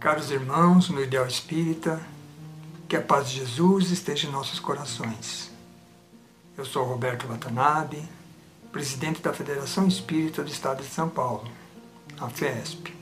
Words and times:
Caros 0.00 0.30
irmãos, 0.30 0.88
no 0.90 1.02
ideal 1.02 1.26
espírita, 1.26 2.00
que 2.88 2.94
a 2.94 3.02
paz 3.02 3.30
de 3.30 3.38
Jesus 3.38 3.90
esteja 3.90 4.28
em 4.28 4.30
nossos 4.30 4.60
corações. 4.60 5.50
Eu 6.56 6.64
sou 6.64 6.84
Roberto 6.84 7.26
Watanabe, 7.26 8.00
presidente 8.70 9.20
da 9.20 9.32
Federação 9.32 9.88
Espírita 9.88 10.44
do 10.44 10.52
Estado 10.52 10.84
de 10.84 10.88
São 10.88 11.08
Paulo, 11.08 11.50
a 12.16 12.28
FESP. 12.28 12.94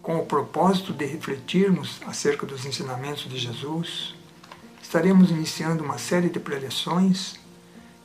Com 0.00 0.18
o 0.18 0.26
propósito 0.26 0.92
de 0.92 1.04
refletirmos 1.04 2.00
acerca 2.06 2.46
dos 2.46 2.64
ensinamentos 2.64 3.28
de 3.28 3.36
Jesus, 3.36 4.14
estaremos 4.80 5.30
iniciando 5.30 5.82
uma 5.82 5.98
série 5.98 6.28
de 6.28 6.38
preleções 6.38 7.34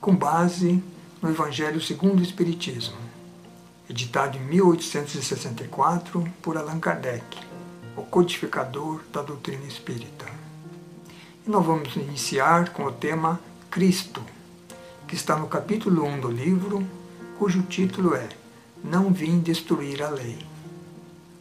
com 0.01 0.15
base 0.15 0.83
no 1.21 1.29
Evangelho 1.29 1.79
segundo 1.79 2.21
o 2.21 2.23
Espiritismo, 2.23 2.97
editado 3.87 4.35
em 4.35 4.41
1864 4.41 6.27
por 6.41 6.57
Allan 6.57 6.79
Kardec 6.79 7.52
o 7.95 8.03
codificador 8.03 9.01
da 9.11 9.21
doutrina 9.21 9.65
espírita. 9.65 10.25
E 11.45 11.49
nós 11.49 11.65
vamos 11.65 11.95
iniciar 11.95 12.69
com 12.69 12.85
o 12.85 12.91
tema 12.91 13.39
Cristo, 13.69 14.21
que 15.07 15.15
está 15.15 15.37
no 15.37 15.47
capítulo 15.47 16.05
1 16.05 16.21
do 16.21 16.31
livro, 16.31 16.87
cujo 17.37 17.63
título 17.63 18.15
é 18.15 18.29
Não 18.83 19.11
Vim 19.11 19.39
Destruir 19.39 20.01
a 20.01 20.09
Lei. 20.09 20.39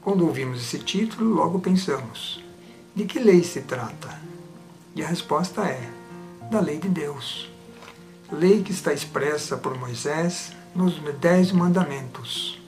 Quando 0.02 0.26
ouvimos 0.26 0.60
esse 0.60 0.78
título, 0.78 1.34
logo 1.34 1.60
pensamos: 1.60 2.42
de 2.94 3.04
que 3.04 3.18
lei 3.18 3.42
se 3.42 3.62
trata? 3.62 4.20
E 4.94 5.02
a 5.02 5.06
resposta 5.06 5.62
é: 5.62 5.90
da 6.50 6.60
lei 6.60 6.78
de 6.78 6.88
Deus. 6.88 7.50
Lei 8.30 8.62
que 8.62 8.72
está 8.72 8.92
expressa 8.92 9.56
por 9.56 9.78
Moisés 9.78 10.52
nos 10.74 10.98
Dez 11.20 11.52
Mandamentos. 11.52 12.60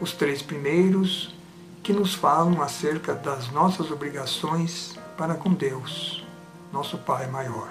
Os 0.00 0.12
três 0.12 0.40
primeiros 0.40 1.34
que 1.82 1.92
nos 1.92 2.14
falam 2.14 2.60
acerca 2.62 3.14
das 3.14 3.50
nossas 3.50 3.90
obrigações 3.90 4.98
para 5.16 5.34
com 5.34 5.52
Deus, 5.52 6.24
nosso 6.72 6.98
Pai 6.98 7.26
maior. 7.26 7.70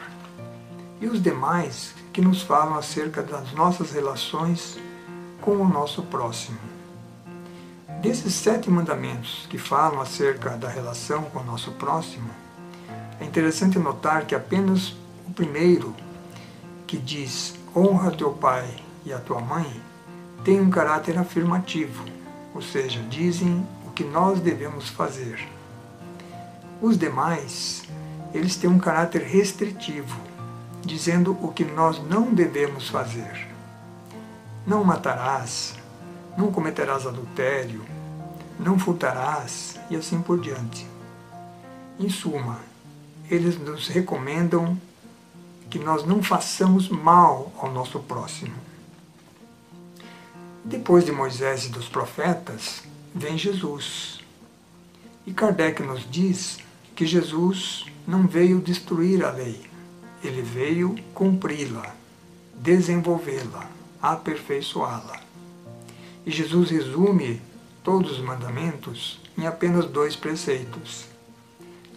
E 0.99 1.07
os 1.07 1.21
demais 1.21 1.93
que 2.11 2.21
nos 2.21 2.41
falam 2.41 2.75
acerca 2.75 3.21
das 3.21 3.53
nossas 3.53 3.91
relações 3.91 4.77
com 5.41 5.51
o 5.51 5.67
nosso 5.67 6.03
próximo. 6.03 6.59
Desses 8.01 8.33
sete 8.33 8.69
mandamentos 8.69 9.45
que 9.49 9.57
falam 9.57 10.01
acerca 10.01 10.51
da 10.51 10.69
relação 10.69 11.23
com 11.23 11.39
o 11.39 11.43
nosso 11.43 11.71
próximo, 11.73 12.29
é 13.19 13.25
interessante 13.25 13.77
notar 13.77 14.25
que 14.25 14.33
apenas 14.33 14.95
o 15.27 15.31
primeiro, 15.35 15.93
que 16.87 16.97
diz 16.97 17.55
honra 17.75 18.11
teu 18.11 18.31
pai 18.31 18.67
e 19.05 19.13
a 19.13 19.19
tua 19.19 19.39
mãe, 19.39 19.81
tem 20.43 20.59
um 20.59 20.69
caráter 20.69 21.17
afirmativo, 21.17 22.05
ou 22.55 22.61
seja, 22.61 23.01
dizem 23.09 23.65
que 23.99 24.03
nós 24.05 24.39
devemos 24.39 24.87
fazer. 24.87 25.45
Os 26.81 26.97
demais, 26.97 27.83
eles 28.33 28.55
têm 28.55 28.69
um 28.69 28.79
caráter 28.79 29.21
restritivo, 29.23 30.17
dizendo 30.85 31.37
o 31.41 31.51
que 31.51 31.65
nós 31.65 32.01
não 32.01 32.33
devemos 32.33 32.87
fazer. 32.87 33.49
Não 34.65 34.85
matarás, 34.85 35.75
não 36.37 36.49
cometerás 36.49 37.05
adultério, 37.05 37.83
não 38.57 38.79
furtarás 38.79 39.77
e 39.89 39.97
assim 39.97 40.21
por 40.21 40.39
diante. 40.39 40.87
Em 41.99 42.07
suma, 42.07 42.61
eles 43.29 43.59
nos 43.59 43.89
recomendam 43.89 44.79
que 45.69 45.77
nós 45.77 46.05
não 46.05 46.23
façamos 46.23 46.87
mal 46.87 47.51
ao 47.59 47.69
nosso 47.69 47.99
próximo. 47.99 48.55
Depois 50.63 51.03
de 51.03 51.11
Moisés 51.11 51.65
e 51.65 51.67
dos 51.69 51.89
profetas, 51.89 52.87
vem 53.13 53.37
Jesus. 53.37 54.19
E 55.25 55.33
Kardec 55.33 55.81
nos 55.83 56.09
diz 56.09 56.59
que 56.95 57.05
Jesus 57.05 57.85
não 58.07 58.27
veio 58.27 58.59
destruir 58.59 59.23
a 59.23 59.31
lei, 59.31 59.61
ele 60.23 60.41
veio 60.41 60.95
cumpri-la, 61.13 61.95
desenvolvê-la, 62.55 63.69
aperfeiçoá-la. 64.01 65.21
E 66.25 66.31
Jesus 66.31 66.69
resume 66.69 67.41
todos 67.83 68.11
os 68.11 68.19
mandamentos 68.19 69.19
em 69.37 69.47
apenas 69.47 69.85
dois 69.85 70.15
preceitos: 70.15 71.05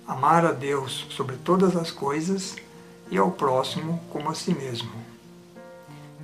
amar 0.06 0.44
a 0.44 0.52
Deus 0.52 1.06
sobre 1.10 1.36
todas 1.36 1.76
as 1.76 1.90
coisas 1.90 2.56
e 3.10 3.18
ao 3.18 3.30
próximo 3.30 4.00
como 4.10 4.30
a 4.30 4.34
si 4.34 4.54
mesmo. 4.54 4.92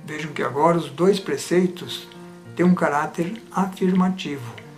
Vejam 0.05 0.31
que 0.31 0.41
agora 0.41 0.77
os 0.77 0.89
dois 0.89 1.19
preceitos 1.19 2.07
têm 2.55 2.65
um 2.65 2.73
caráter 2.73 3.41
afirmativo 3.51 4.68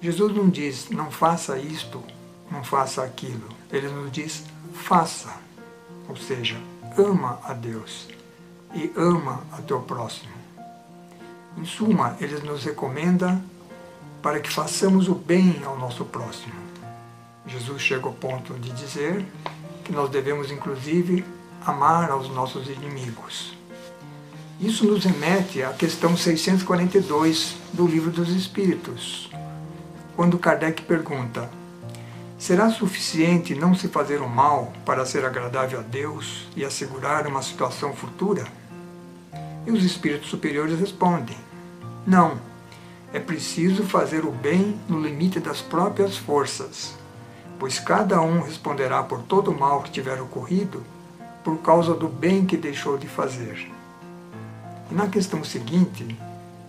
Jesus 0.00 0.34
não 0.34 0.48
diz, 0.48 0.90
não 0.90 1.10
faça 1.10 1.58
isto, 1.58 2.02
não 2.50 2.62
faça 2.62 3.02
aquilo. 3.02 3.48
Ele 3.72 3.88
nos 3.88 4.12
diz, 4.12 4.44
faça. 4.72 5.32
Ou 6.08 6.16
seja, 6.16 6.56
ama 6.96 7.40
a 7.42 7.52
Deus 7.52 8.08
e 8.74 8.92
ama 8.96 9.42
a 9.52 9.62
teu 9.62 9.80
próximo. 9.80 10.34
Em 11.56 11.64
suma, 11.64 12.16
ele 12.20 12.38
nos 12.40 12.64
recomenda 12.64 13.40
para 14.22 14.40
que 14.40 14.50
façamos 14.50 15.08
o 15.08 15.14
bem 15.14 15.62
ao 15.64 15.78
nosso 15.78 16.04
próximo. 16.04 16.54
Jesus 17.46 17.80
chega 17.80 18.06
ao 18.06 18.12
ponto 18.12 18.54
de 18.54 18.70
dizer 18.70 19.24
que 19.84 19.92
nós 19.92 20.10
devemos, 20.10 20.50
inclusive, 20.50 21.24
amar 21.64 22.10
aos 22.10 22.28
nossos 22.28 22.68
inimigos. 22.68 23.56
Isso 24.60 24.84
nos 24.86 25.04
remete 25.04 25.62
à 25.62 25.72
questão 25.72 26.16
642 26.16 27.56
do 27.72 27.86
Livro 27.86 28.10
dos 28.10 28.30
Espíritos, 28.30 29.30
quando 30.16 30.38
Kardec 30.38 30.82
pergunta: 30.82 31.48
Será 32.38 32.70
suficiente 32.70 33.54
não 33.54 33.74
se 33.74 33.86
fazer 33.86 34.20
o 34.20 34.28
mal 34.28 34.72
para 34.84 35.04
ser 35.04 35.24
agradável 35.24 35.80
a 35.80 35.82
Deus 35.82 36.48
e 36.56 36.64
assegurar 36.64 37.26
uma 37.26 37.42
situação 37.42 37.92
futura? 37.92 38.44
E 39.66 39.70
os 39.70 39.84
espíritos 39.84 40.30
superiores 40.30 40.80
respondem: 40.80 41.36
Não, 42.06 42.38
é 43.12 43.20
preciso 43.20 43.84
fazer 43.84 44.24
o 44.24 44.32
bem 44.32 44.80
no 44.88 45.00
limite 45.00 45.38
das 45.38 45.60
próprias 45.60 46.16
forças, 46.16 46.94
pois 47.58 47.78
cada 47.78 48.20
um 48.20 48.40
responderá 48.40 49.02
por 49.02 49.22
todo 49.22 49.50
o 49.50 49.58
mal 49.58 49.82
que 49.82 49.90
tiver 49.90 50.20
ocorrido 50.20 50.82
por 51.44 51.58
causa 51.58 51.94
do 51.94 52.08
bem 52.08 52.44
que 52.44 52.56
deixou 52.56 52.98
de 52.98 53.06
fazer. 53.06 53.70
E 54.90 54.94
na 54.94 55.08
questão 55.08 55.44
seguinte, 55.44 56.16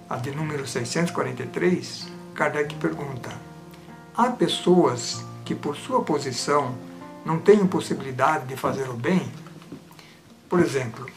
a 0.10 0.18
de 0.18 0.32
número 0.32 0.68
643, 0.68 2.17
Kardec 2.38 2.76
pergunta: 2.76 3.32
há 4.16 4.30
pessoas 4.30 5.26
que, 5.44 5.56
por 5.56 5.76
sua 5.76 6.04
posição, 6.04 6.76
não 7.26 7.40
têm 7.40 7.66
possibilidade 7.66 8.46
de 8.46 8.56
fazer 8.56 8.88
o 8.90 8.94
bem? 8.94 9.32
Por 10.48 10.60
exemplo, 10.60 11.08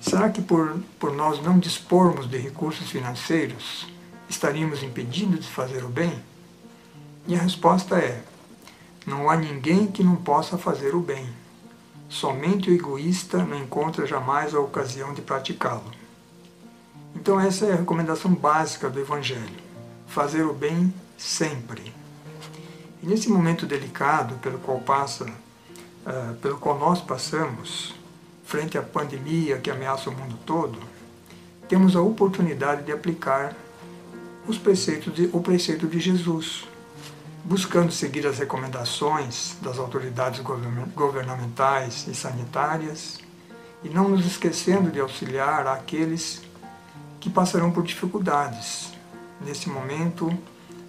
será 0.00 0.28
que 0.28 0.42
por, 0.42 0.76
por 0.98 1.14
nós 1.14 1.40
não 1.40 1.60
dispormos 1.60 2.28
de 2.28 2.38
recursos 2.38 2.90
financeiros, 2.90 3.86
estaríamos 4.28 4.82
impedidos 4.82 5.46
de 5.46 5.48
fazer 5.48 5.84
o 5.84 5.88
bem? 5.88 6.20
E 7.28 7.36
a 7.36 7.38
resposta 7.38 7.96
é: 7.96 8.20
não 9.06 9.30
há 9.30 9.36
ninguém 9.36 9.86
que 9.86 10.02
não 10.02 10.16
possa 10.16 10.58
fazer 10.58 10.92
o 10.92 11.00
bem. 11.00 11.28
Somente 12.08 12.68
o 12.68 12.74
egoísta 12.74 13.44
não 13.44 13.56
encontra 13.56 14.08
jamais 14.08 14.56
a 14.56 14.58
ocasião 14.58 15.14
de 15.14 15.22
praticá-lo. 15.22 15.92
Então, 17.14 17.38
essa 17.38 17.64
é 17.66 17.74
a 17.74 17.76
recomendação 17.76 18.34
básica 18.34 18.90
do 18.90 18.98
Evangelho 18.98 19.67
fazer 20.08 20.42
o 20.42 20.52
bem 20.52 20.92
sempre. 21.16 21.94
E 23.02 23.06
nesse 23.06 23.28
momento 23.28 23.66
delicado 23.66 24.34
pelo 24.36 24.58
qual 24.58 24.80
passa, 24.80 25.24
uh, 25.24 26.34
pelo 26.42 26.58
qual 26.58 26.78
nós 26.78 27.00
passamos, 27.00 27.94
frente 28.44 28.76
à 28.76 28.82
pandemia 28.82 29.58
que 29.58 29.70
ameaça 29.70 30.10
o 30.10 30.12
mundo 30.12 30.38
todo, 30.44 30.78
temos 31.68 31.94
a 31.94 32.00
oportunidade 32.00 32.82
de 32.82 32.92
aplicar 32.92 33.54
os 34.46 34.56
preceitos 34.56 35.14
de, 35.14 35.28
o 35.32 35.40
preceito 35.40 35.86
de 35.86 36.00
Jesus, 36.00 36.66
buscando 37.44 37.92
seguir 37.92 38.26
as 38.26 38.38
recomendações 38.38 39.56
das 39.60 39.78
autoridades 39.78 40.40
governamentais 40.94 42.06
e 42.08 42.14
sanitárias 42.14 43.18
e 43.84 43.88
não 43.88 44.08
nos 44.08 44.26
esquecendo 44.26 44.90
de 44.90 44.98
auxiliar 44.98 45.66
aqueles 45.66 46.42
que 47.20 47.28
passarão 47.28 47.70
por 47.70 47.84
dificuldades, 47.84 48.92
nesse 49.40 49.68
momento 49.68 50.32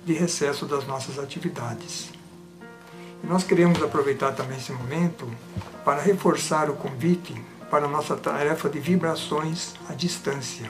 de 0.05 0.13
recesso 0.13 0.65
das 0.65 0.85
nossas 0.87 1.19
atividades. 1.19 2.09
E 3.23 3.27
nós 3.27 3.43
queremos 3.43 3.81
aproveitar 3.81 4.31
também 4.31 4.57
esse 4.57 4.71
momento 4.71 5.27
para 5.83 6.01
reforçar 6.01 6.69
o 6.69 6.75
convite 6.75 7.35
para 7.69 7.85
a 7.85 7.87
nossa 7.87 8.15
tarefa 8.15 8.69
de 8.69 8.79
vibrações 8.79 9.75
à 9.87 9.93
distância. 9.93 10.69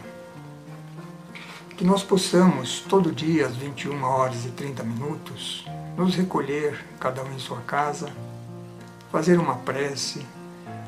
Que 1.77 1.85
nós 1.85 2.03
possamos, 2.03 2.81
todo 2.81 3.11
dia, 3.11 3.47
às 3.47 3.55
21 3.55 4.03
horas 4.03 4.45
e 4.45 4.49
30 4.49 4.83
minutos, 4.83 5.65
nos 5.95 6.15
recolher, 6.15 6.85
cada 6.99 7.23
um 7.23 7.33
em 7.33 7.39
sua 7.39 7.61
casa, 7.61 8.11
fazer 9.11 9.39
uma 9.39 9.55
prece, 9.55 10.25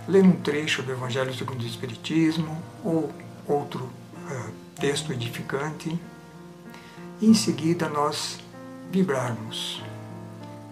ler 0.07 0.23
um 0.23 0.33
trecho 0.33 0.83
do 0.83 0.91
Evangelho 0.91 1.33
segundo 1.33 1.61
o 1.61 1.65
Espiritismo 1.65 2.61
ou 2.83 3.09
outro 3.47 3.83
uh, 3.83 4.51
texto 4.79 5.13
edificante 5.13 5.97
em 7.21 7.35
seguida 7.35 7.87
nós 7.87 8.39
vibrarmos. 8.89 9.81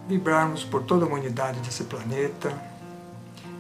vibrarmos 0.08 0.64
por 0.64 0.82
toda 0.82 1.06
a 1.06 1.08
humanidade 1.08 1.60
desse 1.60 1.84
planeta, 1.84 2.52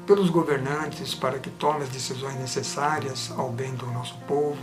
pelos 0.07 0.31
governantes 0.31 1.13
para 1.13 1.38
que 1.38 1.51
tomem 1.51 1.83
as 1.83 1.89
decisões 1.89 2.33
necessárias 2.39 3.31
ao 3.38 3.51
bem 3.51 3.75
do 3.75 3.86
nosso 3.86 4.15
povo, 4.27 4.57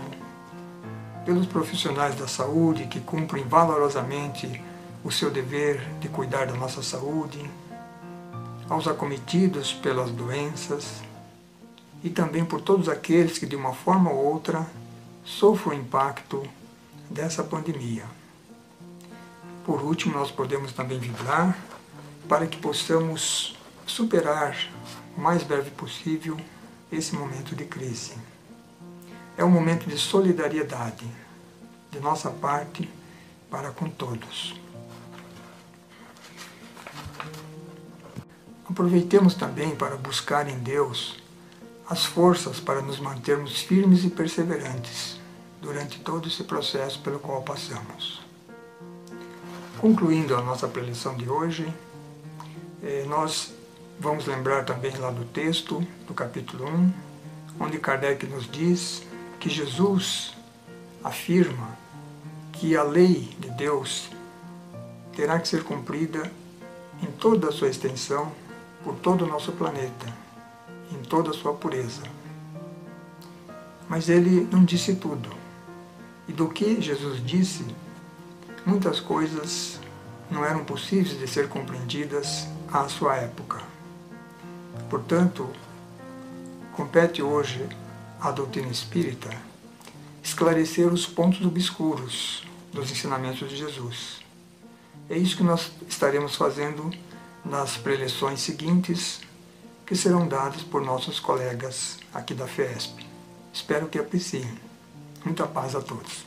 pelos 1.24 1.46
profissionais 1.46 2.16
da 2.16 2.26
saúde 2.26 2.86
que 2.86 2.98
cumprem 2.98 3.44
valorosamente 3.44 4.60
o 5.04 5.12
seu 5.12 5.30
dever 5.30 5.80
de 6.00 6.08
cuidar 6.08 6.46
da 6.46 6.54
nossa 6.54 6.82
saúde, 6.82 7.48
aos 8.68 8.88
acometidos 8.88 9.72
pelas 9.72 10.10
doenças 10.10 11.00
e 12.02 12.10
também 12.10 12.44
por 12.44 12.60
todos 12.60 12.88
aqueles 12.88 13.38
que 13.38 13.46
de 13.46 13.54
uma 13.54 13.72
forma 13.72 14.10
ou 14.10 14.16
outra 14.16 14.66
sofrem 15.24 15.78
o 15.78 15.82
impacto 15.82 16.42
dessa 17.10 17.42
pandemia. 17.42 18.04
Por 19.64 19.82
último, 19.82 20.14
nós 20.14 20.30
podemos 20.30 20.72
também 20.72 20.98
vibrar 20.98 21.58
para 22.28 22.46
que 22.46 22.56
possamos 22.56 23.56
superar 23.86 24.56
o 25.16 25.20
mais 25.20 25.42
breve 25.42 25.70
possível 25.70 26.36
esse 26.90 27.14
momento 27.14 27.54
de 27.54 27.64
crise. 27.64 28.14
É 29.36 29.44
um 29.44 29.50
momento 29.50 29.88
de 29.88 29.98
solidariedade 29.98 31.06
de 31.90 32.00
nossa 32.00 32.30
parte 32.30 32.88
para 33.50 33.70
com 33.70 33.88
todos. 33.88 34.54
Aproveitemos 38.68 39.34
também 39.34 39.74
para 39.74 39.96
buscar 39.96 40.48
em 40.48 40.58
Deus 40.58 41.22
as 41.88 42.04
forças 42.04 42.58
para 42.58 42.82
nos 42.82 42.98
mantermos 42.98 43.60
firmes 43.60 44.04
e 44.04 44.10
perseverantes 44.10 45.15
durante 45.66 45.98
todo 45.98 46.28
esse 46.28 46.44
processo 46.44 47.00
pelo 47.00 47.18
qual 47.18 47.42
passamos. 47.42 48.20
Concluindo 49.80 50.36
a 50.36 50.40
nossa 50.40 50.68
preleção 50.68 51.16
de 51.16 51.28
hoje, 51.28 51.66
eh, 52.84 53.04
nós 53.08 53.52
vamos 53.98 54.26
lembrar 54.26 54.64
também 54.64 54.96
lá 54.96 55.10
do 55.10 55.24
texto, 55.24 55.84
do 56.06 56.14
capítulo 56.14 56.68
1, 56.68 56.92
onde 57.58 57.80
Kardec 57.80 58.24
nos 58.28 58.48
diz 58.48 59.02
que 59.40 59.50
Jesus 59.50 60.34
afirma 61.02 61.76
que 62.52 62.76
a 62.76 62.84
lei 62.84 63.36
de 63.40 63.50
Deus 63.50 64.08
terá 65.16 65.40
que 65.40 65.48
ser 65.48 65.64
cumprida 65.64 66.30
em 67.02 67.10
toda 67.10 67.48
a 67.48 67.52
sua 67.52 67.68
extensão 67.68 68.30
por 68.84 68.94
todo 68.94 69.24
o 69.24 69.26
nosso 69.26 69.50
planeta, 69.50 70.14
em 70.92 71.02
toda 71.02 71.30
a 71.30 71.34
sua 71.34 71.54
pureza. 71.54 72.04
Mas 73.88 74.08
ele 74.08 74.48
não 74.52 74.64
disse 74.64 74.94
tudo. 74.94 75.45
E 76.28 76.32
do 76.32 76.48
que 76.48 76.80
Jesus 76.80 77.24
disse, 77.24 77.64
muitas 78.64 79.00
coisas 79.00 79.78
não 80.30 80.44
eram 80.44 80.64
possíveis 80.64 81.18
de 81.18 81.28
ser 81.28 81.48
compreendidas 81.48 82.46
à 82.72 82.88
sua 82.88 83.16
época. 83.16 83.62
Portanto, 84.90 85.48
compete 86.72 87.22
hoje 87.22 87.66
à 88.20 88.30
doutrina 88.30 88.68
espírita 88.68 89.30
esclarecer 90.22 90.92
os 90.92 91.06
pontos 91.06 91.44
obscuros 91.46 92.44
dos 92.72 92.90
ensinamentos 92.90 93.48
de 93.48 93.56
Jesus. 93.56 94.20
É 95.08 95.16
isso 95.16 95.36
que 95.36 95.44
nós 95.44 95.70
estaremos 95.88 96.34
fazendo 96.34 96.90
nas 97.44 97.76
preleções 97.76 98.40
seguintes, 98.40 99.20
que 99.86 99.94
serão 99.94 100.26
dadas 100.26 100.62
por 100.62 100.82
nossos 100.82 101.20
colegas 101.20 101.98
aqui 102.12 102.34
da 102.34 102.48
FESP. 102.48 103.06
Espero 103.52 103.86
que 103.86 103.98
apreciem. 103.98 104.65
Muita 105.26 105.44
paz 105.44 105.74
a 105.74 105.80
todos. 105.80 106.24